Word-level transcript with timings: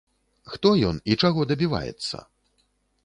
Хто 0.53 0.71
ён 0.89 0.97
і 1.11 1.17
чаго 1.27 1.45
дабіваецца? 1.53 2.17